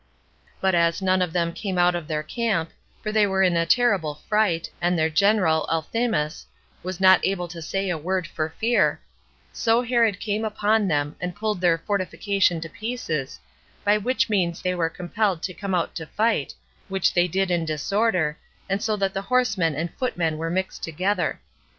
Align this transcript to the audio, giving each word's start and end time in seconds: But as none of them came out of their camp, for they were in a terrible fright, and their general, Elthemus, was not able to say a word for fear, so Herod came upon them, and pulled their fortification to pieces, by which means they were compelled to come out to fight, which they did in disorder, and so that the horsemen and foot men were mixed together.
But 0.59 0.73
as 0.73 0.99
none 0.99 1.21
of 1.21 1.31
them 1.31 1.53
came 1.53 1.77
out 1.77 1.93
of 1.93 2.07
their 2.07 2.23
camp, 2.23 2.71
for 3.03 3.11
they 3.11 3.27
were 3.27 3.43
in 3.43 3.55
a 3.55 3.67
terrible 3.67 4.15
fright, 4.27 4.67
and 4.81 4.97
their 4.97 5.11
general, 5.11 5.67
Elthemus, 5.71 6.47
was 6.81 6.99
not 6.99 7.23
able 7.23 7.47
to 7.49 7.61
say 7.61 7.87
a 7.87 7.99
word 7.99 8.25
for 8.25 8.49
fear, 8.57 8.99
so 9.53 9.83
Herod 9.83 10.19
came 10.19 10.43
upon 10.43 10.87
them, 10.87 11.15
and 11.21 11.35
pulled 11.35 11.61
their 11.61 11.77
fortification 11.77 12.59
to 12.61 12.67
pieces, 12.67 13.39
by 13.83 13.99
which 13.99 14.27
means 14.27 14.59
they 14.59 14.73
were 14.73 14.89
compelled 14.89 15.43
to 15.43 15.53
come 15.53 15.75
out 15.75 15.93
to 15.97 16.07
fight, 16.07 16.55
which 16.87 17.13
they 17.13 17.27
did 17.27 17.51
in 17.51 17.63
disorder, 17.63 18.39
and 18.67 18.81
so 18.81 18.95
that 18.95 19.13
the 19.13 19.21
horsemen 19.29 19.75
and 19.75 19.93
foot 19.93 20.17
men 20.17 20.39
were 20.39 20.49
mixed 20.49 20.81
together. 20.81 21.39